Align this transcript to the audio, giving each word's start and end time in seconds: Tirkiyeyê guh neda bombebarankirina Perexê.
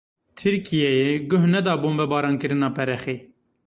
Tirkiyeyê 0.37 1.09
guh 1.29 1.45
neda 1.51 1.73
bombebarankirina 1.83 2.69
Perexê. 2.77 3.15